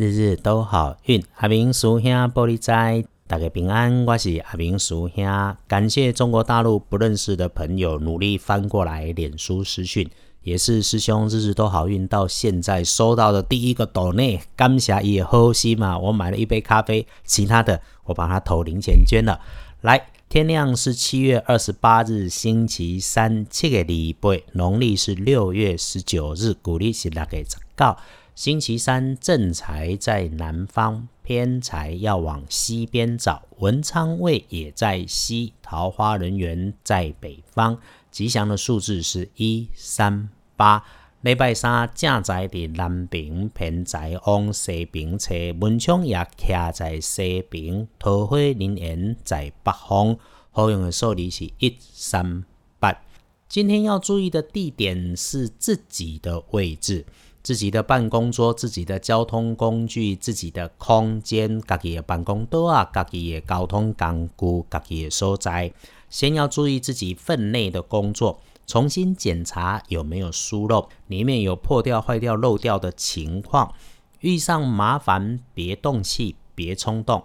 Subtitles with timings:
[0.00, 1.22] 日日都好运。
[1.36, 4.06] 阿明叔兄玻璃斋，大家平安。
[4.06, 10.08] 我是阿明叔兄，感谢中国大陆不认识的朋友努力翻过来脸书私讯，
[10.42, 15.98] 也是师兄日日都好运到现在收到的第一个斗内，感谢也喝西嘛。
[15.98, 19.38] 我买了一杯咖啡，其他的我把它投零钱捐了。
[19.82, 27.96] 来，天亮是七月二十八日星期三，七个礼拜，农历是六月十九日，古历是六月十九。
[28.34, 33.42] 星期三正财在南方，偏财要往西边找。
[33.58, 37.78] 文昌位也在西，桃花人员在北方。
[38.10, 40.84] 吉祥的数字是一三八。
[41.20, 45.34] 礼拜三正财在南边，偏财往西边车。
[45.60, 50.16] 文昌也徛在西边，桃花人缘在北方。
[50.50, 52.44] 好用的数字是一三
[52.78, 53.02] 八。
[53.48, 57.04] 今天要注意的地点是自己的位置。
[57.42, 65.72] 自己的办公桌、自己的交通工具、自己的空间、自己的办公桌啊、自己的交通工具、自己的所在，
[66.10, 73.72] 先要注意自己分内的工作，重新检查有没有疏漏，里面有破掉、坏掉、漏掉的情况。
[74.20, 77.24] 遇上麻烦别动气，别冲动，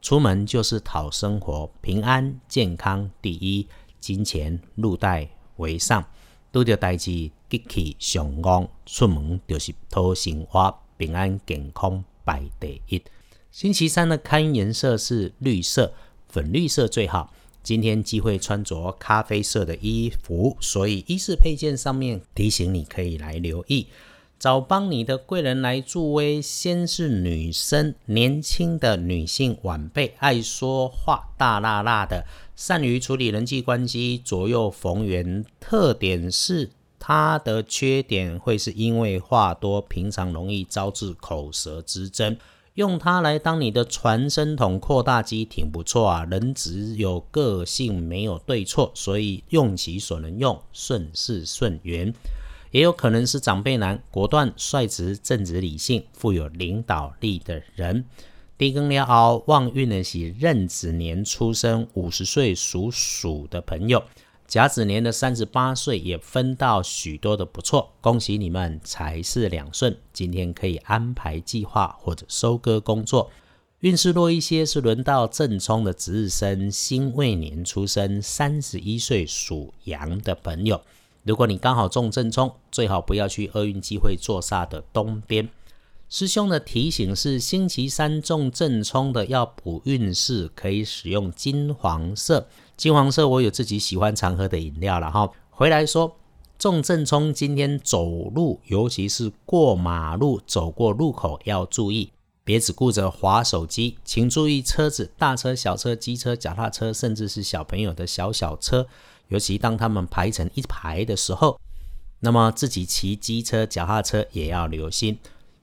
[0.00, 3.66] 出门就是讨生活，平安健康第一，
[3.98, 6.04] 金钱入袋为上。
[6.52, 13.02] 拄着代志，吉气上旺，出门就是讨生活，平安健康排第一。
[13.50, 15.92] 星期三的开颜色是绿色，
[16.28, 17.32] 粉绿色最好。
[17.62, 23.88] 今天机会穿着咖啡色的衣服，所以衣饰配件上面提醒你可以来留意。
[24.38, 35.42] 找帮你的贵人来助威，先是女生，年轻的女性晚辈，爱说话，大辣辣的，善于处理人际关系，左右逢源。
[35.58, 36.70] 特点是
[37.08, 42.36] 他的缺点会是因为话多，平常容易招致口舌之争。
[42.74, 46.24] 用它来当你的传声筒、扩大机，挺不错啊。
[46.24, 52.12] 人只有个性，没有对错，所以用其所能用，顺势顺缘。
[52.72, 58.04] 也有可能是长辈男，果断、率直、正直、理性、富有领导力的人。
[58.58, 64.00] 地根了后，旺运的是壬子年出生，五十岁属鼠的朋友；
[64.46, 73.30] 甲子年的三十八岁也分到许多的不错，恭喜你们财势两顺，今天可以安排计划或者收割工作。
[73.80, 80.80] 运势弱一些是轮到正冲的值日生，辛未年出生，三十一岁属羊的朋友。
[81.24, 85.48] 如果你刚好中正冲，最好不要去厄运机会坐煞的东边。
[86.08, 92.46] 师兄的提醒是：星期三中正冲的要补运势，可以使用金黄色。
[92.76, 95.30] 金黄色我有自己喜欢常喝的饮料了哈。
[95.50, 96.16] 回来说
[96.58, 102.10] 重正冲，今天走路，尤其是过马路走过路口要注意，
[102.44, 108.86] 别只顾着划手机，请注意车子，大车、小车、机车、脚踏车，甚至是小朋友的小小车。
[109.28, 111.58] 尤其当他们排成一排的时候，
[112.20, 115.18] 那么自己骑机车、脚踏车也要留心。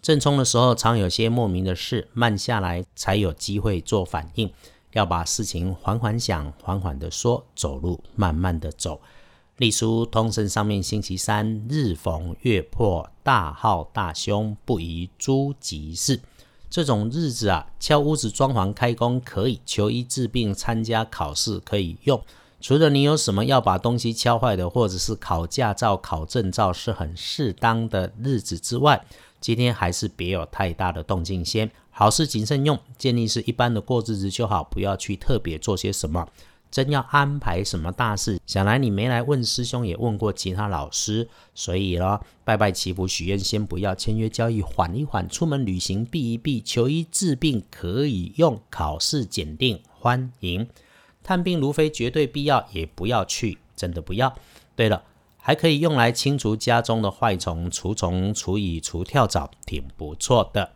[0.00, 4.50] 正冲的时候，常有些莫名的事，慢下来才有机会做反应。
[4.98, 9.00] 要把事情缓缓想，缓缓的说，走路慢慢的走。
[9.58, 16.20] 隶书通胜上面，星期三日逢月破，大号大凶，不宜诸吉事。
[16.68, 22.20] 这种日子啊，敲屋子、装潢、开工可以，求医治病、参加考试可以用。
[22.60, 29.04] 除了你有什么要把东西敲坏的，或者是考驾照、考证照是很适当的日子之外，
[29.40, 31.70] 今天还是别有太大的动静先。
[31.98, 36.28] 好事谨慎用，建议是一般的过日子就好，不要去特别做些什么。
[36.70, 50.68] 真要安排什么大事，想来你没来问师兄，也问过其他老师，所以咯，拜拜祈福许愿先不要，签约交易缓一缓，出门旅行避一避，求医治病可以用，考试检定欢迎。
[51.24, 54.32] 探病如非绝对必要，也不要去，真的不要。
[54.76, 55.02] 对了，
[55.36, 60.70] 还可以用来清除家中的坏虫、除虫、除蚁、除跳蚤，挺不错的。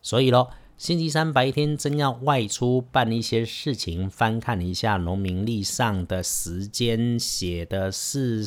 [0.00, 8.46] 所以咯，星期三白天真要外出办一些事情，翻看一下农民历上的时间，写的是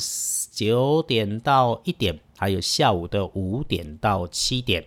[0.50, 4.86] 九点到一点，还有下午的五点到七点。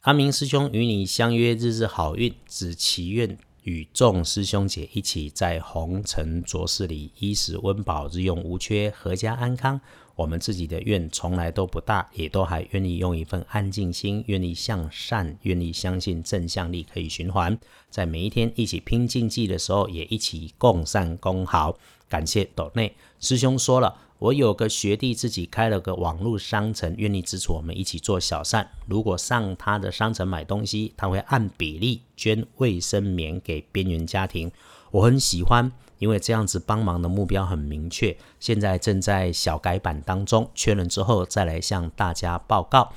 [0.00, 3.38] 阿明师兄与你相约，日日好运，只祈愿。
[3.62, 9.80] 与众师兄姐一起在红尘浊世里衣食温饱，日用无缺，阖家安康。
[10.18, 17.56] 我们自己的愿从来都不大，也都还愿意用一份安静心，愿意向善，愿意相信正向力可以循环。
[17.88, 21.78] 在每一天一起拼竞技的时候，也一起共善共好。
[22.08, 28.68] 感谢斗内师兄说了，我有个学弟自己开了个网络商城，愿意支持我们一起做小善。
[28.88, 34.50] 如果上他的商城买东西，他会按比例捐卫生棉给边缘家庭。
[34.90, 38.16] 我很喜欢，因为这样子帮忙的目标很明确。
[38.40, 42.92] 现在正在小改版当中，确认之后再来向大家报告。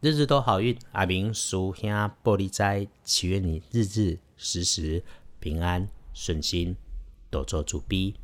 [0.00, 1.90] 日日都好运，阿明叔兄
[2.22, 5.02] 玻璃斋，祈愿你日日时时
[5.40, 6.76] 平安顺心，
[7.30, 8.14] 多做主逼。